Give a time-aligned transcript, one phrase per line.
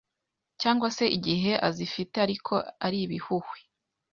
[0.61, 2.53] cyangwa se igihe azifite ariko
[2.85, 3.57] ari ibihuhwe,